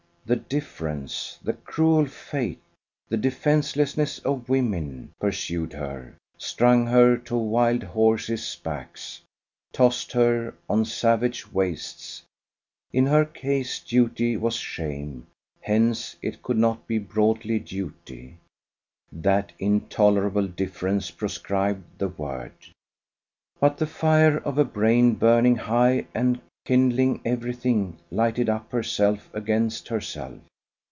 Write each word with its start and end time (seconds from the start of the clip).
The 0.23 0.35
difference, 0.37 1.39
the 1.43 1.51
cruel 1.51 2.05
fate, 2.05 2.61
the 3.09 3.17
defencelessness 3.17 4.19
of 4.19 4.47
women, 4.47 5.11
pursued 5.19 5.73
her, 5.73 6.15
strung 6.37 6.85
her 6.85 7.17
to 7.17 7.35
wild 7.35 7.83
horses' 7.83 8.55
backs, 8.63 9.19
tossed 9.73 10.13
her 10.13 10.53
on 10.69 10.85
savage 10.85 11.51
wastes. 11.51 12.21
In 12.93 13.07
her 13.07 13.25
case 13.25 13.79
duty 13.81 14.37
was 14.37 14.55
shame: 14.55 15.27
hence, 15.59 16.15
it 16.21 16.41
could 16.43 16.57
not 16.57 16.87
be 16.87 16.97
broadly 16.99 17.59
duty. 17.59 18.37
That 19.11 19.51
intolerable 19.59 20.47
difference 20.47 21.09
proscribed 21.11 21.97
the 21.97 22.09
word. 22.09 22.53
But 23.59 23.79
the 23.79 23.87
fire 23.87 24.37
of 24.37 24.57
a 24.59 24.65
brain 24.65 25.15
burning 25.15 25.55
high 25.57 26.05
and 26.13 26.39
kindling 26.63 27.19
everything 27.25 27.97
lighted 28.11 28.47
up 28.47 28.71
herself 28.71 29.27
against 29.33 29.87
herself. 29.87 30.39